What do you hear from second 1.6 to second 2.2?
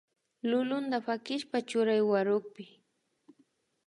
churay